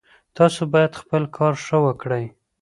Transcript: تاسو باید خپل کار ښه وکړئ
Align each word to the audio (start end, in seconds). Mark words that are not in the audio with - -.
تاسو 0.37 0.61
باید 0.73 0.99
خپل 1.01 1.23
کار 1.37 1.53
ښه 1.65 1.77
وکړئ 1.85 2.25